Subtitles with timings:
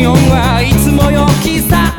[0.00, 1.92] 気温はいつもよきさ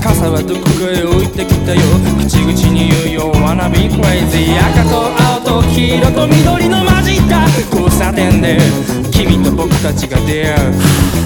[0.00, 1.82] 傘はどこかへ置いてきたよ。
[2.22, 5.10] 口々に言うよ Wanna be crazy 赤と
[5.50, 8.62] 青と黄色と緑の混じった交差点で
[9.10, 10.72] 君と僕たちが出会う。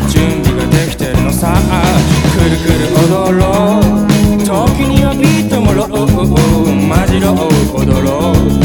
[0.08, 1.52] 準備ができてるのさ。
[1.52, 4.40] くるくる踊ろう。
[4.40, 6.00] 時にはビートもろう。
[6.88, 7.44] マジロー
[7.76, 8.63] 踊ろう。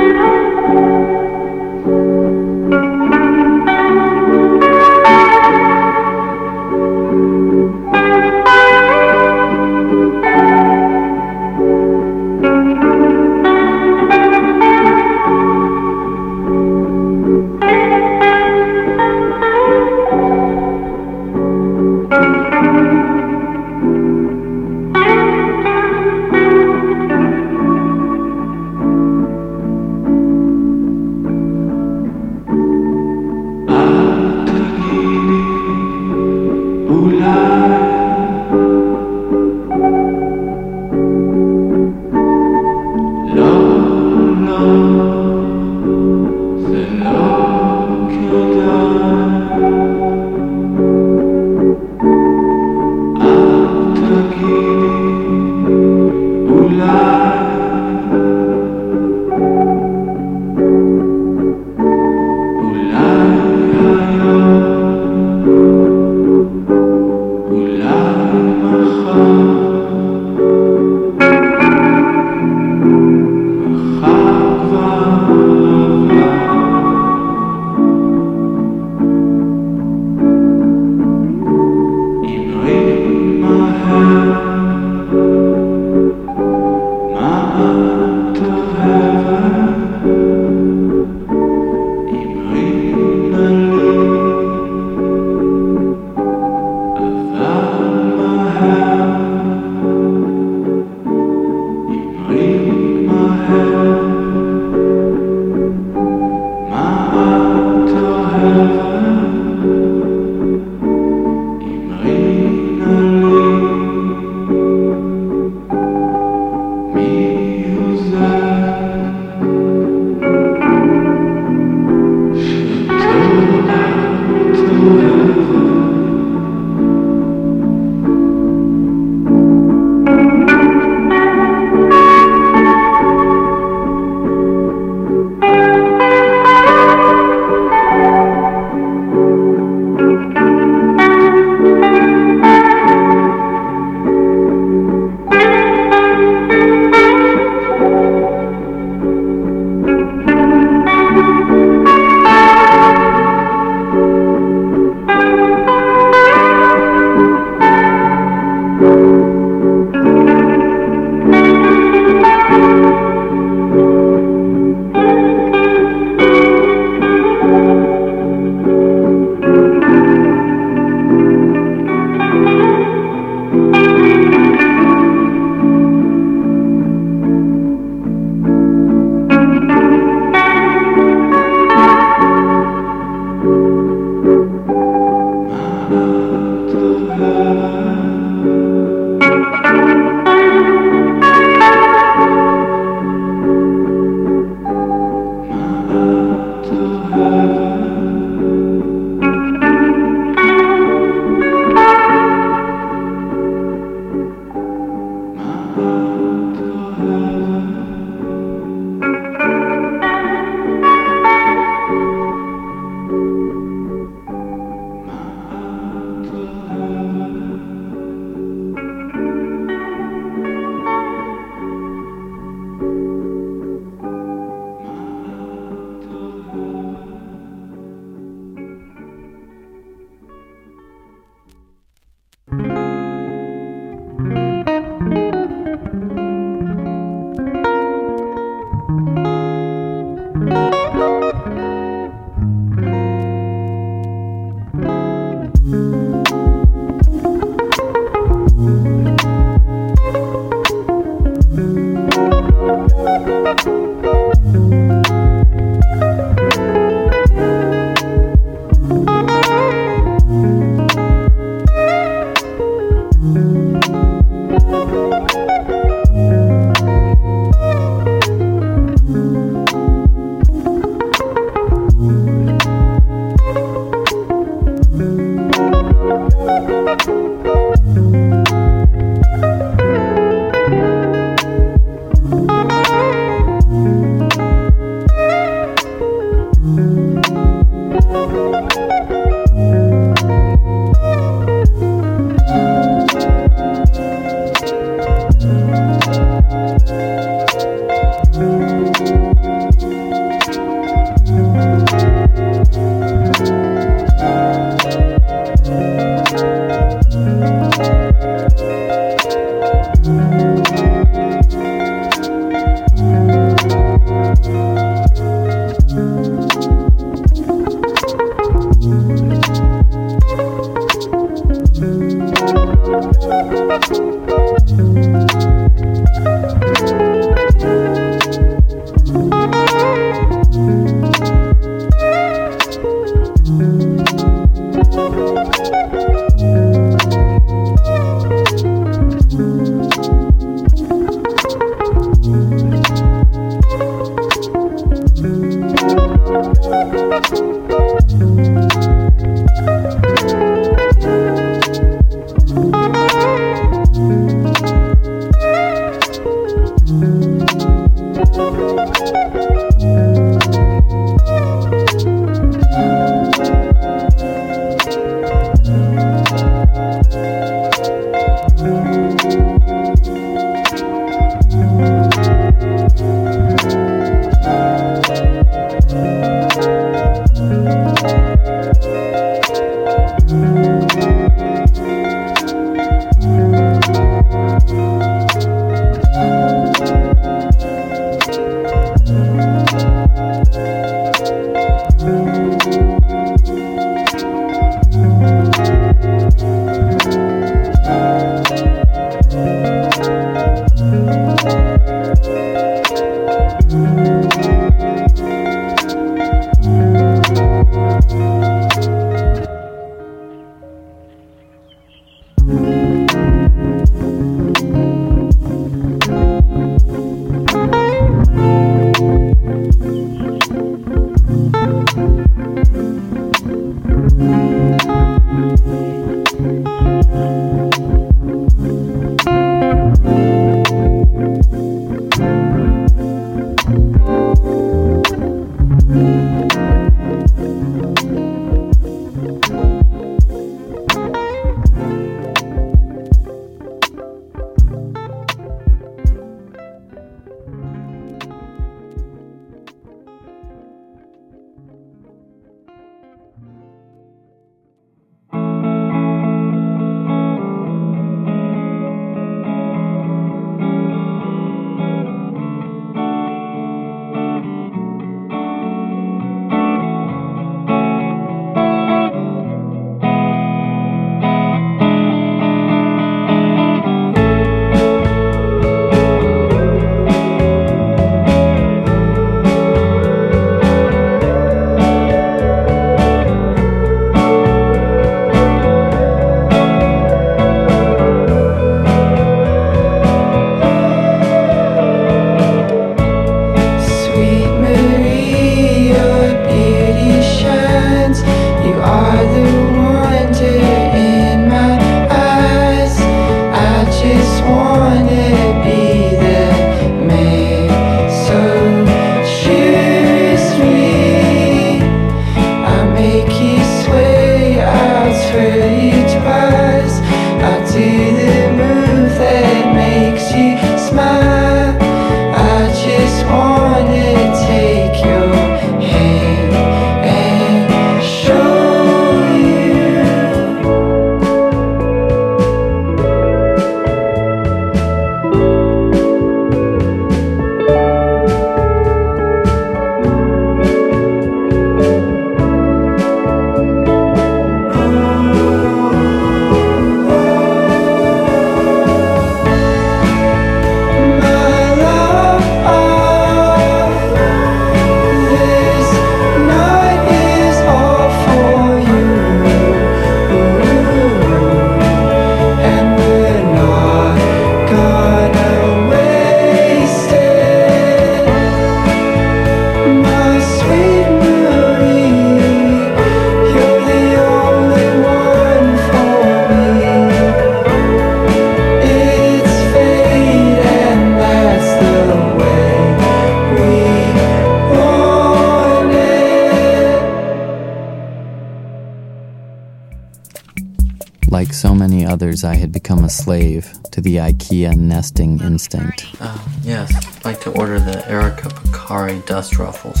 [592.42, 596.06] Many I had become a slave to the IKEA nesting instinct.
[596.20, 600.00] Uh, yes, I'd like to order the Erika Pekkari dust ruffles.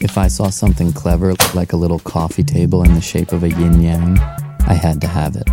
[0.00, 3.50] If I saw something clever, like a little coffee table in the shape of a
[3.50, 4.18] yin yang,
[4.66, 5.46] I had to have it.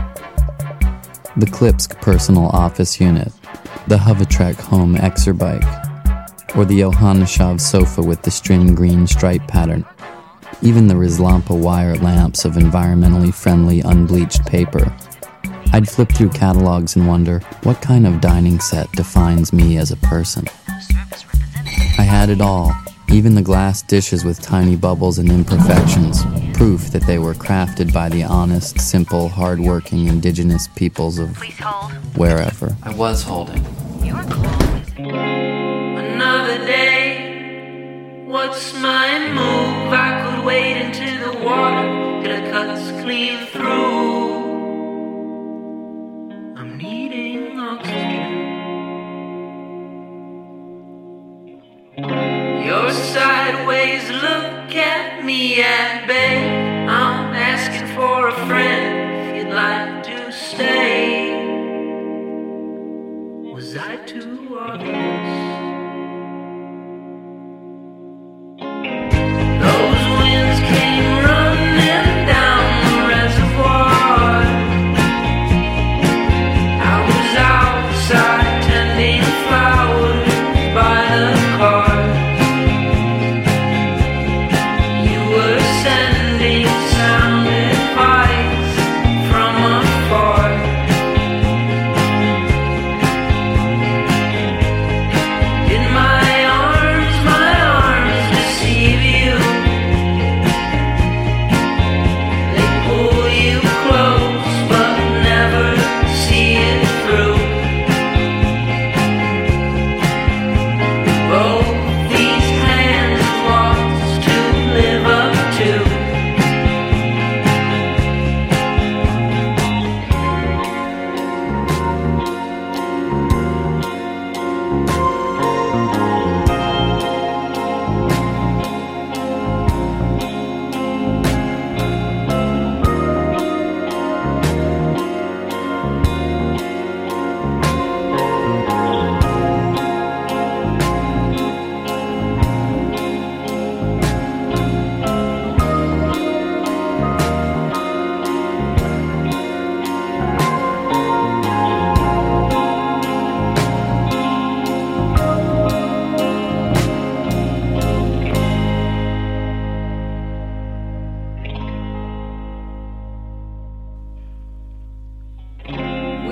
[1.38, 3.32] The Klipsk personal office unit,
[3.88, 5.66] the Hovetrekke home exerbike,
[6.56, 9.86] or the Yohanneshov's sofa with the Strinne green stripe pattern.
[10.62, 14.92] Even the Rizlampa wire lamps of environmentally friendly unbleached paper.
[15.76, 19.98] I'd flip through catalogs and wonder what kind of dining set defines me as a
[19.98, 20.46] person.
[21.98, 22.74] I had it all,
[23.10, 26.24] even the glass dishes with tiny bubbles and imperfections,
[26.56, 31.36] proof that they were crafted by the honest, simple, hard-working indigenous peoples of
[32.16, 32.74] wherever.
[32.82, 33.66] I was holding.
[36.08, 38.24] Another day.
[38.26, 39.92] What's my move?
[39.92, 43.95] I could wade into the water, get a cuts clean through.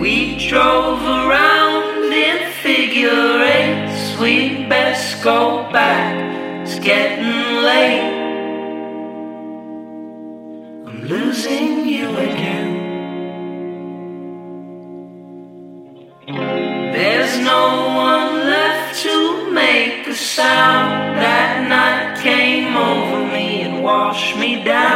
[0.04, 4.20] We drove around in figure eights.
[4.20, 6.14] We best go back.
[6.64, 8.12] It's getting late.
[10.88, 12.72] I'm losing you again.
[16.92, 17.64] There's no
[17.96, 21.18] one left to make a sound.
[21.24, 24.93] That night came over me and washed me down.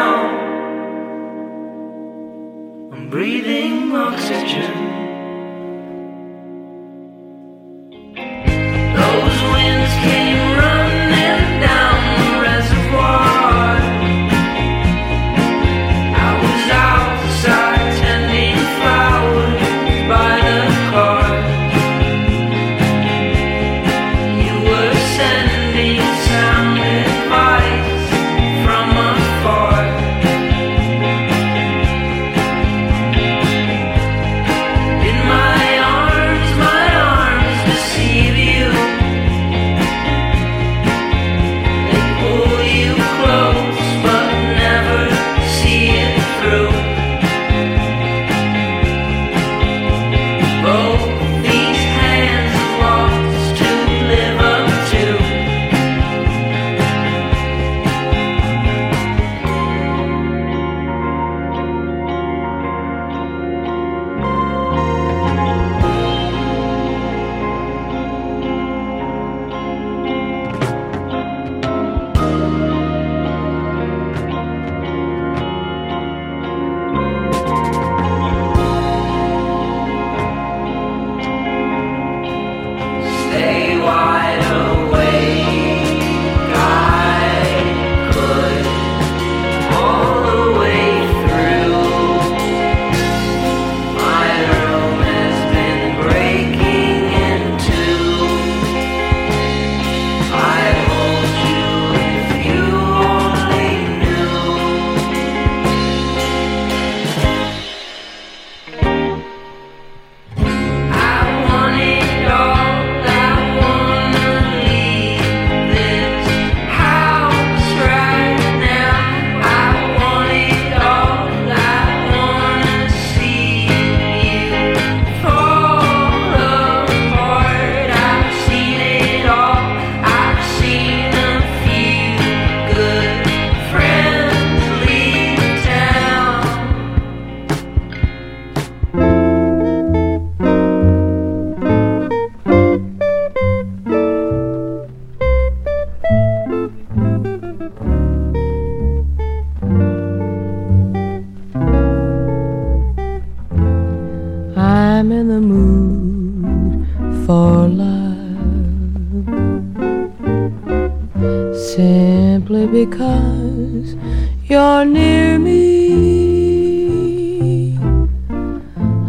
[164.77, 165.55] You're near me,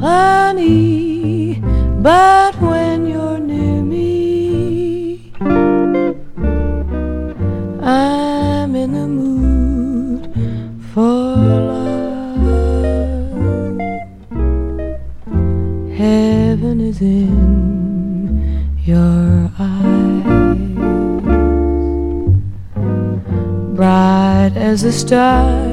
[0.00, 1.60] honey.
[2.00, 2.77] But when
[25.12, 25.67] as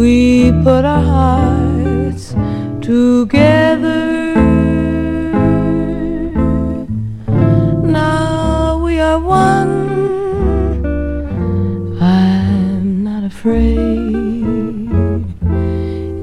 [0.00, 2.34] We put our hearts
[2.80, 4.34] together.
[7.84, 9.74] Now we are one.
[12.00, 13.68] I'm not afraid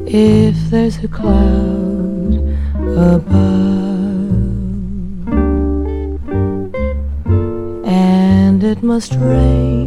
[0.07, 2.33] if there's a cloud
[3.13, 3.37] above,
[7.85, 9.86] and it must rain.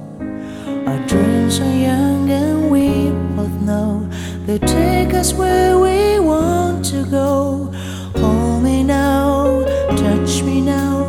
[1.07, 4.07] Dreams are young and we both know
[4.45, 7.71] they take us where we want to go.
[8.17, 9.63] Hold me now,
[9.95, 11.05] touch me now.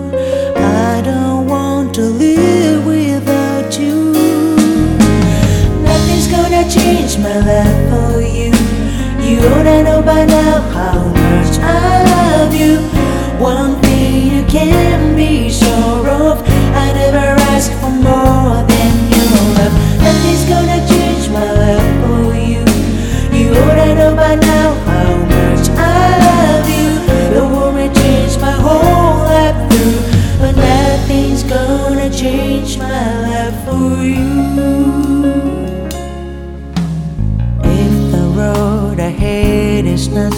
[0.56, 4.12] I don't want to live without you.
[5.82, 8.52] Nothing's gonna change my life for you.
[9.26, 12.78] You ought to know by now how much I love you.
[13.38, 15.61] One thing you can be sure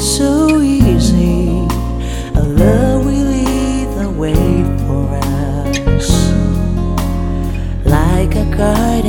[0.04, 1.48] so easy,
[2.34, 3.24] a love will
[3.96, 6.30] the way for us.
[7.86, 9.03] Like a guiding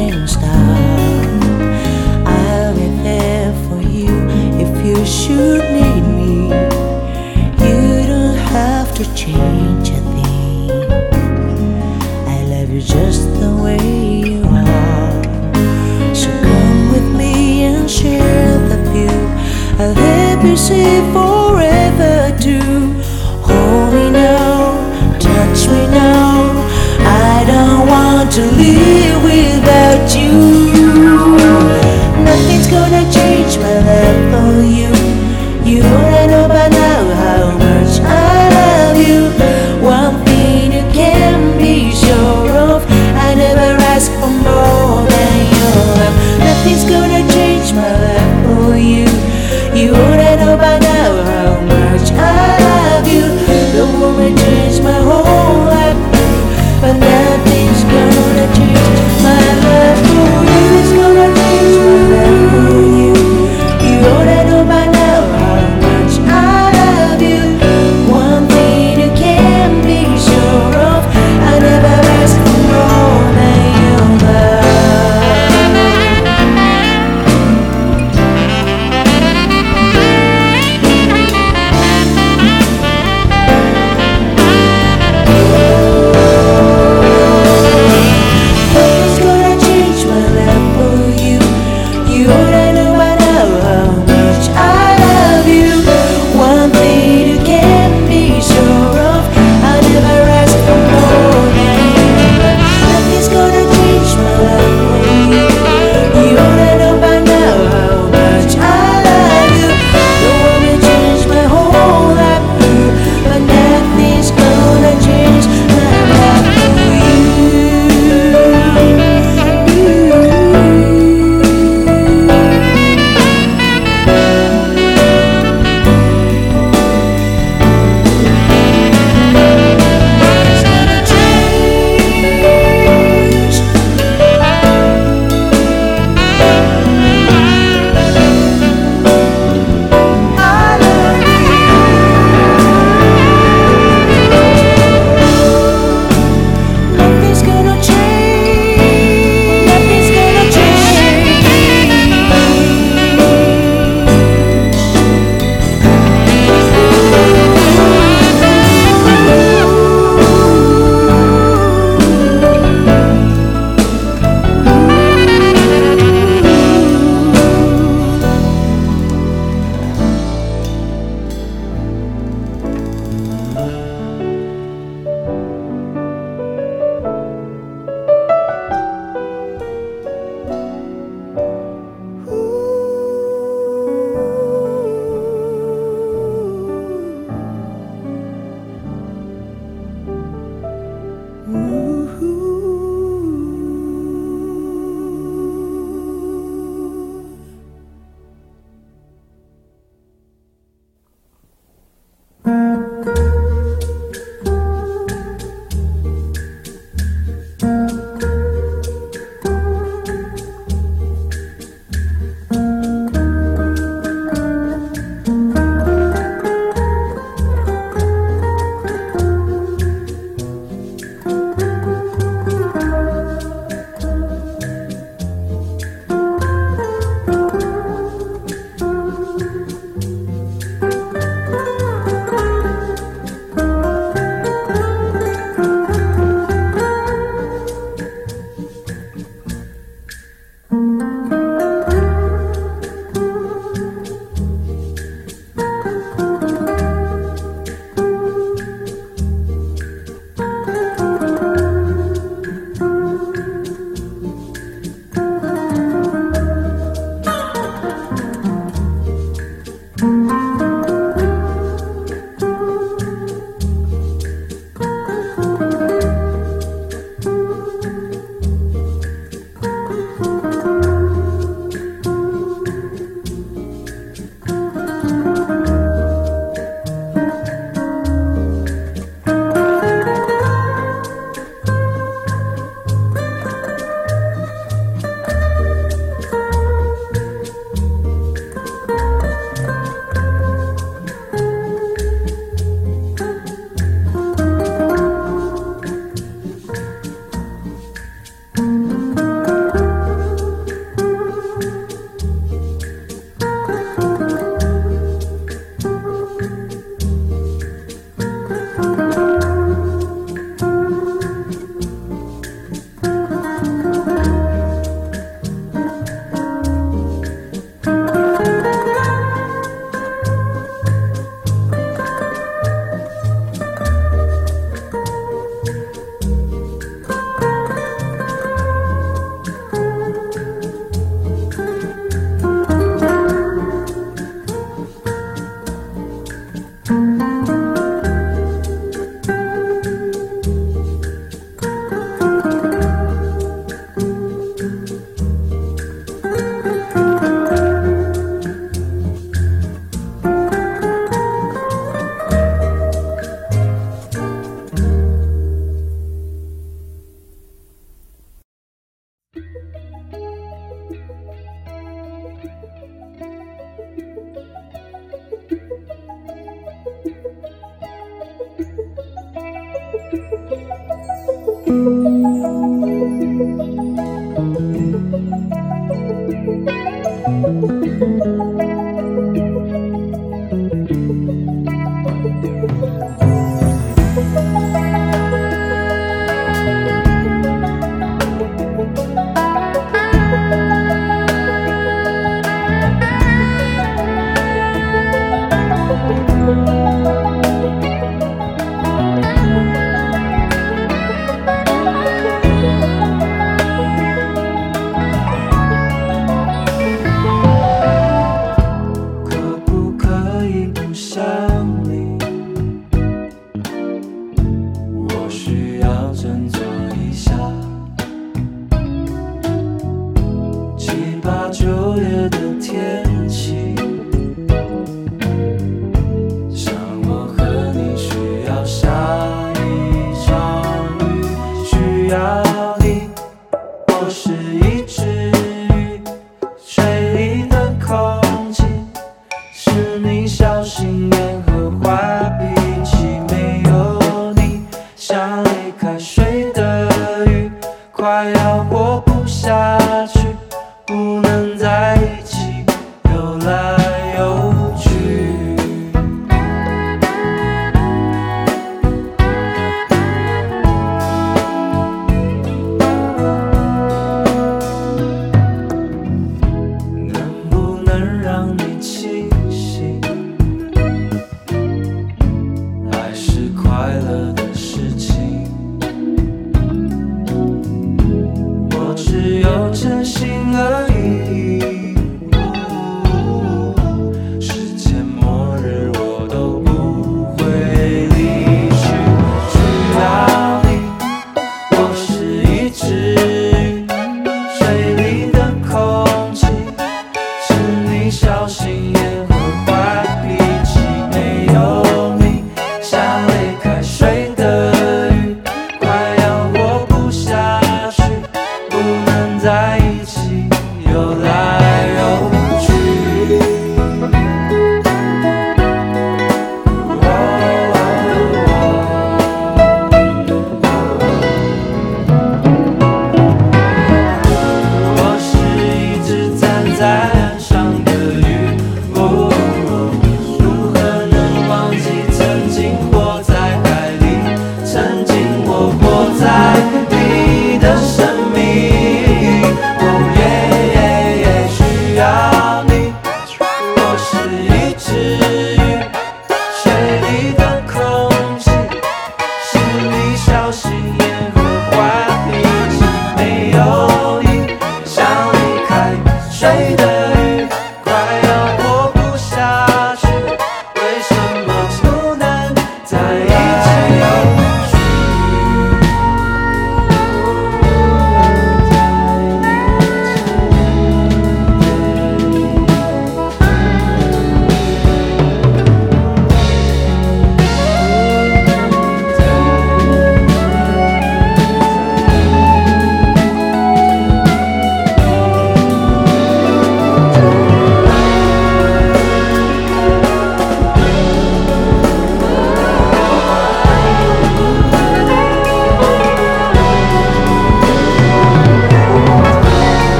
[20.68, 22.94] forever too.
[23.44, 24.74] Hold me now,
[25.20, 26.66] touch me now.
[27.02, 30.55] I don't want to live without you.